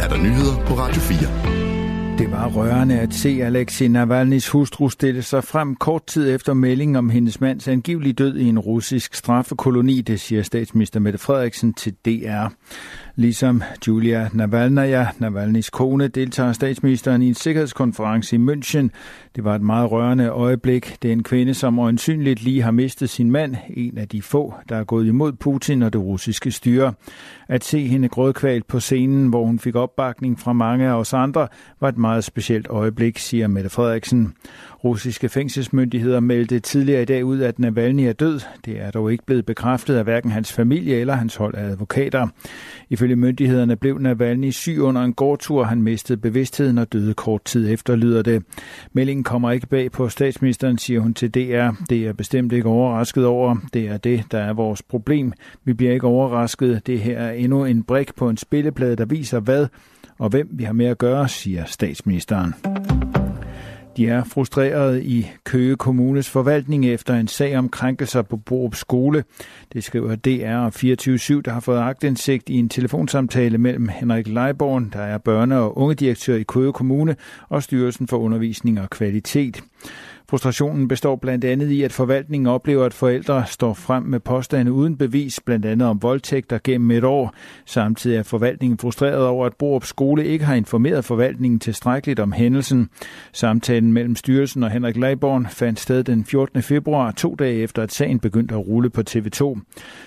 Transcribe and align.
er 0.00 0.08
der 0.08 0.16
nyheder 0.16 0.66
på 0.66 0.74
Radio 0.74 1.00
4. 1.00 2.18
Det 2.18 2.30
var 2.30 2.48
rørende 2.48 3.00
at 3.00 3.14
se 3.14 3.40
Alexei 3.42 3.88
Navalny's 3.88 4.50
hustru 4.52 4.88
stille 4.88 5.22
sig 5.22 5.44
frem 5.44 5.76
kort 5.76 6.06
tid 6.06 6.34
efter 6.34 6.54
meldingen 6.54 6.96
om 6.96 7.10
hendes 7.10 7.40
mands 7.40 7.68
angivelige 7.68 8.12
død 8.12 8.36
i 8.36 8.44
en 8.44 8.58
russisk 8.58 9.14
straffekoloni, 9.14 10.00
det 10.00 10.20
siger 10.20 10.42
statsminister 10.42 11.00
Mette 11.00 11.18
Frederiksen 11.18 11.74
til 11.74 11.94
DR. 12.04 12.46
Ligesom 13.20 13.62
Julia 13.86 14.28
Navalnaya, 14.32 15.06
Navalnys 15.18 15.70
kone, 15.70 16.08
deltager 16.08 16.52
statsministeren 16.52 17.22
i 17.22 17.28
en 17.28 17.34
sikkerhedskonference 17.34 18.36
i 18.36 18.38
München. 18.38 18.88
Det 19.36 19.44
var 19.44 19.54
et 19.54 19.62
meget 19.62 19.90
rørende 19.90 20.28
øjeblik. 20.28 20.96
Det 21.02 21.08
er 21.08 21.12
en 21.12 21.22
kvinde, 21.22 21.54
som 21.54 21.78
øjensynligt 21.78 22.42
lige 22.42 22.62
har 22.62 22.70
mistet 22.70 23.10
sin 23.10 23.30
mand, 23.30 23.56
en 23.68 23.98
af 23.98 24.08
de 24.08 24.22
få, 24.22 24.54
der 24.68 24.76
er 24.76 24.84
gået 24.84 25.06
imod 25.06 25.32
Putin 25.32 25.82
og 25.82 25.92
det 25.92 26.00
russiske 26.00 26.50
styre. 26.50 26.92
At 27.48 27.64
se 27.64 27.86
hende 27.86 28.08
grødkvalt 28.08 28.66
på 28.66 28.80
scenen, 28.80 29.28
hvor 29.28 29.44
hun 29.46 29.58
fik 29.58 29.74
opbakning 29.74 30.38
fra 30.38 30.52
mange 30.52 30.86
af 30.86 30.92
os 30.92 31.12
andre, 31.12 31.48
var 31.80 31.88
et 31.88 31.98
meget 31.98 32.24
specielt 32.24 32.66
øjeblik, 32.70 33.18
siger 33.18 33.46
Mette 33.48 33.70
Frederiksen. 33.70 34.32
Russiske 34.84 35.28
fængselsmyndigheder 35.28 36.20
meldte 36.20 36.60
tidligere 36.60 37.02
i 37.02 37.04
dag 37.04 37.24
ud, 37.24 37.40
at 37.40 37.58
Navalny 37.58 38.00
er 38.00 38.12
død. 38.12 38.40
Det 38.64 38.80
er 38.80 38.90
dog 38.90 39.12
ikke 39.12 39.26
blevet 39.26 39.46
bekræftet 39.46 39.96
af 39.96 40.04
hverken 40.04 40.30
hans 40.30 40.52
familie 40.52 40.96
eller 40.96 41.14
hans 41.14 41.36
hold 41.36 41.54
af 41.54 41.64
advokater. 41.64 42.28
Ifølge 42.90 43.16
myndighederne 43.16 43.76
blev 43.76 43.98
Navalny 43.98 44.50
syg 44.50 44.78
under 44.80 45.02
en 45.02 45.14
gårdtur. 45.14 45.64
Han 45.64 45.82
mistede 45.82 46.20
bevidstheden 46.20 46.78
og 46.78 46.92
døde 46.92 47.14
kort 47.14 47.44
tid 47.44 47.72
efter, 47.72 47.96
lyder 47.96 48.22
det. 48.22 48.42
Meldingen 48.92 49.24
kommer 49.24 49.50
ikke 49.50 49.66
bag 49.66 49.92
på 49.92 50.08
statsministeren, 50.08 50.78
siger 50.78 51.00
hun 51.00 51.14
til 51.14 51.34
DR. 51.34 51.70
Det 51.90 52.06
er 52.06 52.12
bestemt 52.12 52.52
ikke 52.52 52.68
overrasket 52.68 53.26
over. 53.26 53.56
Det 53.74 53.88
er 53.88 53.96
det, 53.96 54.24
der 54.30 54.38
er 54.38 54.52
vores 54.52 54.82
problem. 54.82 55.32
Vi 55.64 55.72
bliver 55.72 55.92
ikke 55.92 56.06
overrasket. 56.06 56.86
Det 56.86 57.00
her 57.00 57.18
er 57.18 57.32
endnu 57.32 57.64
en 57.64 57.82
brik 57.82 58.14
på 58.14 58.28
en 58.28 58.36
spilleplade, 58.36 58.96
der 58.96 59.04
viser 59.04 59.40
hvad 59.40 59.66
og 60.18 60.28
hvem 60.28 60.48
vi 60.52 60.64
har 60.64 60.72
med 60.72 60.86
at 60.86 60.98
gøre, 60.98 61.28
siger 61.28 61.64
statsministeren. 61.64 62.54
De 64.00 64.08
er 64.08 64.24
frustrerede 64.24 65.04
i 65.04 65.30
Køge 65.44 65.76
Kommunes 65.76 66.30
forvaltning 66.30 66.86
efter 66.86 67.14
en 67.14 67.28
sag 67.28 67.58
om 67.58 67.68
krænkelser 67.68 68.22
på 68.22 68.36
Borup 68.36 68.74
Skole. 68.74 69.24
Det 69.72 69.84
skriver 69.84 70.16
DR 70.16 70.68
24-7, 71.38 71.40
der 71.40 71.50
har 71.50 71.60
fået 71.60 71.78
agtindsigt 71.78 72.48
i 72.48 72.54
en 72.54 72.68
telefonsamtale 72.68 73.58
mellem 73.58 73.88
Henrik 73.88 74.28
Leiborn, 74.28 74.90
der 74.92 75.00
er 75.00 75.18
børne- 75.28 75.54
og 75.54 75.78
ungedirektør 75.78 76.34
i 76.34 76.42
Køge 76.42 76.72
Kommune, 76.72 77.16
og 77.48 77.62
Styrelsen 77.62 78.08
for 78.08 78.16
Undervisning 78.16 78.80
og 78.80 78.90
Kvalitet. 78.90 79.62
Frustrationen 80.30 80.88
består 80.88 81.16
blandt 81.16 81.44
andet 81.44 81.70
i, 81.70 81.82
at 81.82 81.92
forvaltningen 81.92 82.46
oplever, 82.46 82.84
at 82.84 82.94
forældre 82.94 83.46
står 83.46 83.74
frem 83.74 84.02
med 84.02 84.20
påstande 84.20 84.72
uden 84.72 84.96
bevis, 84.96 85.40
blandt 85.40 85.66
andet 85.66 85.88
om 85.88 86.02
voldtægter 86.02 86.58
gennem 86.64 86.90
et 86.90 87.04
år. 87.04 87.34
Samtidig 87.66 88.16
er 88.16 88.22
forvaltningen 88.22 88.78
frustreret 88.78 89.26
over, 89.26 89.46
at 89.46 89.56
Borup 89.58 89.84
Skole 89.84 90.24
ikke 90.24 90.44
har 90.44 90.54
informeret 90.54 91.04
forvaltningen 91.04 91.60
tilstrækkeligt 91.60 92.20
om 92.20 92.32
hændelsen. 92.32 92.88
Samtalen 93.32 93.92
mellem 93.92 94.16
styrelsen 94.16 94.62
og 94.62 94.70
Henrik 94.70 94.96
Leiborn 94.96 95.46
fandt 95.46 95.80
sted 95.80 96.04
den 96.04 96.24
14. 96.24 96.62
februar, 96.62 97.10
to 97.10 97.34
dage 97.34 97.62
efter, 97.62 97.82
at 97.82 97.92
sagen 97.92 98.20
begyndte 98.20 98.54
at 98.54 98.66
rulle 98.66 98.90
på 98.90 99.02
TV2. 99.10 99.60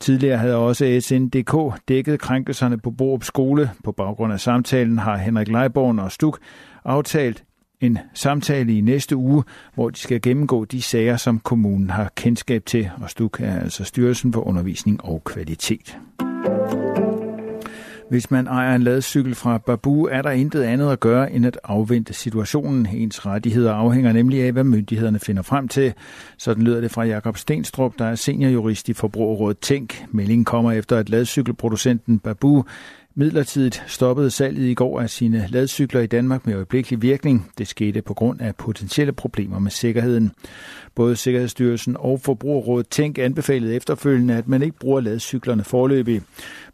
Tidligere 0.00 0.38
havde 0.38 0.56
også 0.56 1.00
SNDK 1.00 1.80
dækket 1.88 2.20
krænkelserne 2.20 2.78
på 2.78 2.90
Borup 2.90 3.24
Skole. 3.24 3.70
På 3.84 3.92
baggrund 3.92 4.32
af 4.32 4.40
samtalen 4.40 4.98
har 4.98 5.16
Henrik 5.16 5.48
Leiborn 5.48 5.98
og 5.98 6.12
Stuk 6.12 6.38
aftalt 6.84 7.44
en 7.86 7.98
samtale 8.14 8.78
i 8.78 8.80
næste 8.80 9.16
uge, 9.16 9.44
hvor 9.74 9.90
de 9.90 9.98
skal 9.98 10.20
gennemgå 10.20 10.64
de 10.64 10.82
sager, 10.82 11.16
som 11.16 11.38
kommunen 11.38 11.90
har 11.90 12.12
kendskab 12.16 12.66
til, 12.66 12.90
og 13.02 13.10
STUK 13.10 13.40
er 13.40 13.60
altså 13.60 13.84
Styrelsen 13.84 14.32
for 14.32 14.40
Undervisning 14.40 15.04
og 15.04 15.24
Kvalitet. 15.24 15.98
Hvis 18.10 18.30
man 18.30 18.46
ejer 18.46 18.74
en 18.74 18.82
ladcykel 18.82 19.34
fra 19.34 19.58
Babu, 19.58 20.04
er 20.04 20.22
der 20.22 20.30
intet 20.30 20.62
andet 20.62 20.92
at 20.92 21.00
gøre 21.00 21.32
end 21.32 21.46
at 21.46 21.58
afvente 21.64 22.12
situationen. 22.12 22.86
Ens 22.86 23.26
rettigheder 23.26 23.72
afhænger 23.72 24.12
nemlig 24.12 24.42
af, 24.42 24.52
hvad 24.52 24.64
myndighederne 24.64 25.18
finder 25.18 25.42
frem 25.42 25.68
til. 25.68 25.92
Sådan 26.38 26.64
lyder 26.64 26.80
det 26.80 26.90
fra 26.90 27.04
Jakob 27.04 27.36
Stenstrup, 27.36 27.92
der 27.98 28.04
er 28.04 28.14
seniorjurist 28.14 28.88
i 28.88 28.92
Forbrugerrådet 28.92 29.58
Tænk. 29.58 30.04
Meldingen 30.10 30.44
kommer 30.44 30.72
efter, 30.72 30.96
at 30.96 31.08
ladcykelproducenten 31.08 32.18
Babu 32.18 32.64
midlertidigt 33.16 33.82
stoppede 33.86 34.30
salget 34.30 34.68
i 34.68 34.74
går 34.74 35.00
af 35.00 35.10
sine 35.10 35.46
ladcykler 35.48 36.00
i 36.00 36.06
Danmark 36.06 36.46
med 36.46 36.54
øjeblikkelig 36.54 37.02
virkning. 37.02 37.50
Det 37.58 37.68
skete 37.68 38.02
på 38.02 38.14
grund 38.14 38.40
af 38.40 38.56
potentielle 38.56 39.12
problemer 39.12 39.58
med 39.58 39.70
sikkerheden. 39.70 40.32
Både 40.94 41.16
Sikkerhedsstyrelsen 41.16 41.96
og 41.98 42.20
Forbrugerrådet 42.20 42.88
Tænk 42.88 43.18
anbefalede 43.18 43.74
efterfølgende, 43.74 44.34
at 44.34 44.48
man 44.48 44.62
ikke 44.62 44.78
bruger 44.78 45.00
ladcyklerne 45.00 45.64
forløbig. 45.64 46.22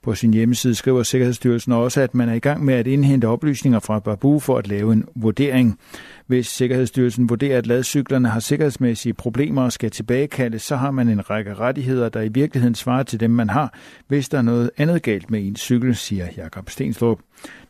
På 0.03 0.15
sin 0.15 0.35
hjemmeside 0.35 0.75
skriver 0.75 1.03
Sikkerhedsstyrelsen 1.03 1.73
også, 1.73 2.01
at 2.01 2.15
man 2.15 2.29
er 2.29 2.35
i 2.35 2.39
gang 2.39 2.65
med 2.65 2.75
at 2.75 2.87
indhente 2.87 3.29
oplysninger 3.29 3.81
fra 3.81 3.99
Babu 3.99 4.39
for 4.39 4.59
at 4.59 4.69
lave 4.69 4.93
en 4.93 5.05
vurdering. 5.15 5.79
Hvis 6.27 6.47
Sikkerhedsstyrelsen 6.47 7.29
vurderer, 7.29 7.59
at 7.59 7.67
ladcyklerne 7.67 8.29
har 8.29 8.41
sikkerhedsmæssige 8.41 9.15
problemer 9.15 9.63
og 9.63 9.73
skal 9.73 9.91
tilbagekaldes, 9.91 10.63
så 10.63 10.77
har 10.77 10.91
man 10.91 11.09
en 11.09 11.31
række 11.31 11.55
rettigheder, 11.55 12.09
der 12.09 12.21
i 12.21 12.29
virkeligheden 12.29 12.75
svarer 12.75 13.03
til 13.03 13.21
dem, 13.21 13.31
man 13.31 13.51
har, 13.51 13.75
hvis 14.09 14.29
der 14.29 14.39
er 14.39 14.43
noget 14.43 14.71
andet 14.77 15.03
galt 15.03 15.31
med 15.31 15.47
en 15.47 15.57
cykel, 15.57 15.97
siger 15.97 16.27
Jakob 16.37 16.71
Stenstrup. 16.71 17.19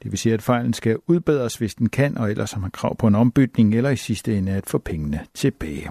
Det 0.02 0.10
vil 0.10 0.18
sige, 0.18 0.34
at 0.34 0.42
fejlen 0.42 0.72
skal 0.72 0.96
udbedres, 1.06 1.56
hvis 1.56 1.74
den 1.74 1.88
kan, 1.88 2.18
og 2.18 2.30
ellers 2.30 2.52
har 2.52 2.60
man 2.60 2.70
krav 2.70 2.96
på 2.96 3.06
en 3.06 3.14
ombytning, 3.14 3.74
eller 3.74 3.90
i 3.90 3.96
sidste 3.96 4.38
ende 4.38 4.52
at 4.52 4.66
få 4.66 4.78
pengene 4.78 5.20
tilbage. 5.34 5.90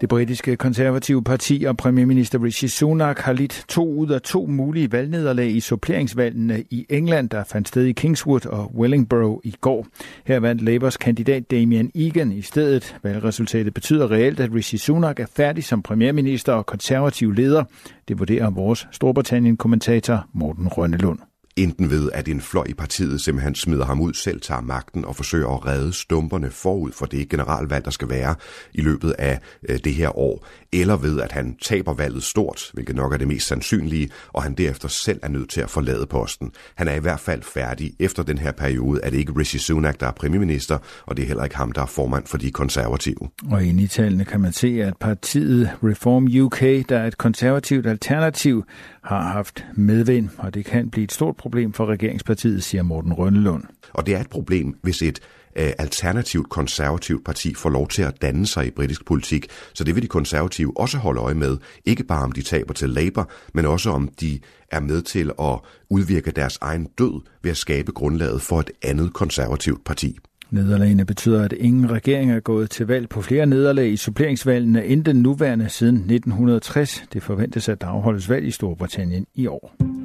Det 0.00 0.08
britiske 0.08 0.56
konservative 0.56 1.24
parti 1.24 1.64
og 1.68 1.76
premierminister 1.76 2.42
Rishi 2.42 2.68
Sunak 2.68 3.18
har 3.18 3.32
lidt 3.32 3.64
to 3.68 3.94
ud 3.94 4.08
af 4.08 4.20
to 4.20 4.46
mulige 4.46 4.92
valgnederlag 4.92 5.50
i 5.50 5.60
suppleringsvalgene 5.60 6.64
i 6.70 6.86
England, 6.88 7.30
der 7.30 7.44
fandt 7.44 7.68
sted 7.68 7.84
i 7.84 7.92
Kingswood 7.92 8.46
og 8.46 8.74
Wellingborough 8.76 9.40
i 9.44 9.54
går. 9.60 9.86
Her 10.24 10.40
vandt 10.40 10.62
Labours 10.62 10.96
kandidat 10.96 11.50
Damian 11.50 11.90
Egan 11.94 12.32
i 12.32 12.42
stedet. 12.42 12.96
Valgresultatet 13.02 13.74
betyder 13.74 14.10
reelt, 14.10 14.40
at 14.40 14.54
Rishi 14.54 14.76
Sunak 14.76 15.20
er 15.20 15.26
færdig 15.36 15.64
som 15.64 15.82
premierminister 15.82 16.52
og 16.52 16.66
konservativ 16.66 17.32
leder. 17.32 17.64
Det 18.08 18.18
vurderer 18.18 18.50
vores 18.50 18.88
Storbritannien-kommentator 18.92 20.26
Morten 20.32 20.68
Rønnelund. 20.68 21.27
Enten 21.58 21.90
ved, 21.90 22.10
at 22.14 22.28
en 22.28 22.40
fløj 22.40 22.64
i 22.68 22.74
partiet 22.74 23.20
simpelthen 23.20 23.54
smider 23.54 23.84
ham 23.84 24.00
ud, 24.00 24.14
selv 24.14 24.40
tager 24.40 24.60
magten 24.60 25.04
og 25.04 25.16
forsøger 25.16 25.48
at 25.48 25.66
redde 25.66 25.92
stumperne 25.92 26.50
forud 26.50 26.92
for 26.92 27.06
det 27.06 27.28
generalvalg, 27.28 27.84
der 27.84 27.90
skal 27.90 28.08
være 28.08 28.34
i 28.74 28.80
løbet 28.80 29.10
af 29.18 29.40
øh, 29.68 29.78
det 29.84 29.94
her 29.94 30.18
år. 30.18 30.46
Eller 30.72 30.96
ved, 30.96 31.20
at 31.20 31.32
han 31.32 31.56
taber 31.62 31.94
valget 31.94 32.22
stort, 32.22 32.70
hvilket 32.74 32.96
nok 32.96 33.12
er 33.12 33.16
det 33.16 33.28
mest 33.28 33.46
sandsynlige, 33.46 34.10
og 34.28 34.42
han 34.42 34.54
derefter 34.54 34.88
selv 34.88 35.20
er 35.22 35.28
nødt 35.28 35.50
til 35.50 35.60
at 35.60 35.70
forlade 35.70 36.06
posten. 36.06 36.50
Han 36.74 36.88
er 36.88 36.94
i 36.94 37.00
hvert 37.00 37.20
fald 37.20 37.42
færdig 37.42 37.92
efter 38.00 38.22
den 38.22 38.38
her 38.38 38.52
periode. 38.52 39.00
Er 39.02 39.10
det 39.10 39.18
ikke 39.18 39.32
Rishi 39.38 39.58
Sunak, 39.58 40.00
der 40.00 40.06
er 40.06 40.12
premierminister, 40.12 40.78
og 41.06 41.16
det 41.16 41.22
er 41.22 41.26
heller 41.26 41.44
ikke 41.44 41.56
ham, 41.56 41.72
der 41.72 41.82
er 41.82 41.86
formand 41.86 42.26
for 42.26 42.38
de 42.38 42.50
konservative. 42.50 43.28
Og 43.50 43.64
ind 43.64 43.80
i 43.80 43.86
tallene 43.86 44.24
kan 44.24 44.40
man 44.40 44.52
se, 44.52 44.82
at 44.82 44.96
partiet 44.96 45.70
Reform 45.84 46.28
UK, 46.40 46.60
der 46.60 46.98
er 46.98 47.06
et 47.06 47.18
konservativt 47.18 47.86
alternativ, 47.86 48.64
har 49.02 49.22
haft 49.22 49.66
medvind, 49.74 50.28
og 50.38 50.54
det 50.54 50.64
kan 50.64 50.90
blive 50.90 51.04
et 51.04 51.12
stort 51.12 51.36
problem 51.48 51.72
for 51.72 51.86
regeringspartiet, 51.86 52.64
siger 52.64 52.82
Morten 52.82 53.12
Rønnelund. 53.12 53.62
Og 53.92 54.06
det 54.06 54.14
er 54.14 54.20
et 54.20 54.30
problem, 54.30 54.78
hvis 54.82 55.02
et 55.02 55.20
øh, 55.56 55.70
alternativt 55.78 56.48
konservativt 56.48 57.24
parti 57.24 57.54
får 57.54 57.70
lov 57.70 57.88
til 57.88 58.02
at 58.02 58.22
danne 58.22 58.46
sig 58.46 58.66
i 58.66 58.70
britisk 58.70 59.06
politik. 59.06 59.46
Så 59.74 59.84
det 59.84 59.94
vil 59.94 60.02
de 60.02 60.08
konservative 60.08 60.80
også 60.80 60.98
holde 60.98 61.20
øje 61.20 61.34
med. 61.34 61.56
Ikke 61.84 62.04
bare 62.04 62.22
om 62.24 62.32
de 62.32 62.42
taber 62.42 62.74
til 62.74 62.90
Labour, 62.90 63.30
men 63.54 63.66
også 63.66 63.90
om 63.90 64.08
de 64.20 64.40
er 64.72 64.80
med 64.80 65.02
til 65.02 65.30
at 65.40 65.58
udvirke 65.90 66.30
deres 66.30 66.58
egen 66.60 66.88
død 66.98 67.20
ved 67.42 67.50
at 67.50 67.56
skabe 67.56 67.92
grundlaget 67.92 68.42
for 68.42 68.60
et 68.60 68.70
andet 68.82 69.12
konservativt 69.12 69.84
parti. 69.84 70.18
Nederlagene 70.50 71.04
betyder, 71.04 71.44
at 71.44 71.52
ingen 71.52 71.90
regering 71.90 72.32
er 72.32 72.40
gået 72.40 72.70
til 72.70 72.86
valg 72.86 73.08
på 73.08 73.22
flere 73.22 73.46
nederlag 73.46 73.92
i 73.92 73.96
suppleringsvalgene 73.96 74.86
end 74.86 75.04
den 75.04 75.16
nuværende 75.16 75.68
siden 75.68 75.96
1960. 75.96 77.04
Det 77.12 77.22
forventes, 77.22 77.68
at 77.68 77.80
der 77.80 77.86
afholdes 77.86 78.28
valg 78.28 78.46
i 78.46 78.50
Storbritannien 78.50 79.26
i 79.34 79.46
år. 79.46 79.97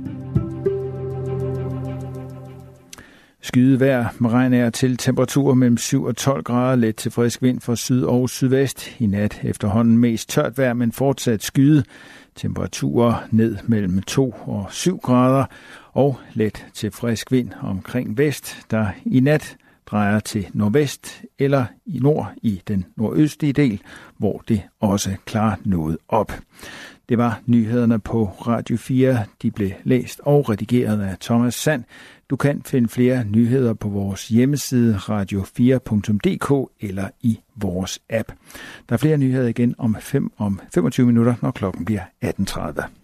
Skyde 3.45 3.80
vejr 3.80 4.07
med 4.19 4.30
regn 4.30 4.54
er 4.54 4.69
til 4.69 4.98
temperaturer 4.98 5.54
mellem 5.54 5.78
7 5.78 6.04
og 6.04 6.16
12 6.16 6.44
grader, 6.44 6.75
let 6.75 6.95
til 6.95 7.12
frisk 7.12 7.42
vind 7.42 7.62
fra 7.62 7.75
syd 7.75 8.04
og 8.04 8.30
sydvest. 8.30 8.95
I 9.00 9.06
nat 9.06 9.40
efterhånden 9.44 9.98
mest 9.98 10.30
tørt 10.30 10.57
vejr, 10.57 10.74
men 10.74 10.92
fortsat 10.92 11.44
skyde. 11.44 11.84
Temperaturer 12.36 13.28
ned 13.31 13.57
mellem 13.63 14.01
2 14.01 14.36
og 14.45 14.68
7 14.69 14.98
grader 14.98 15.45
og 15.94 16.19
let 16.34 16.66
til 16.74 16.92
frisk 16.92 17.31
vind 17.31 17.50
omkring 17.62 18.18
vest, 18.18 18.57
der 18.72 18.88
i 19.06 19.19
nat 19.19 19.57
drejer 19.86 20.19
til 20.19 20.48
nordvest 20.54 21.22
eller 21.39 21.66
i 21.86 22.00
nord 22.00 22.34
i 22.42 22.62
den 22.68 22.86
nordøstlige 22.96 23.54
del, 23.54 23.81
hvor 24.18 24.44
det 24.48 24.62
også 24.80 25.10
klarer 25.25 25.56
noget 25.63 25.98
op. 26.07 26.31
Det 27.09 27.17
var 27.17 27.41
nyhederne 27.45 28.00
på 28.00 28.25
Radio 28.25 28.77
4. 28.77 29.25
De 29.41 29.51
blev 29.51 29.71
læst 29.83 30.21
og 30.23 30.50
redigeret 30.50 31.01
af 31.01 31.17
Thomas 31.21 31.55
Sand. 31.55 31.83
Du 32.29 32.35
kan 32.35 32.61
finde 32.65 32.89
flere 32.89 33.25
nyheder 33.25 33.73
på 33.73 33.89
vores 33.89 34.27
hjemmeside 34.27 34.95
radio4.dk 34.95 36.71
eller 36.79 37.09
i 37.21 37.39
vores 37.55 38.00
app. 38.09 38.31
Der 38.89 38.94
er 38.94 38.97
flere 38.97 39.17
nyheder 39.17 39.47
igen 39.47 39.75
om, 39.77 39.97
5, 40.00 40.31
om 40.38 40.59
25 40.73 41.05
minutter, 41.05 41.35
når 41.41 41.51
klokken 41.51 41.85
bliver 41.85 42.01
18.30. 42.25 43.02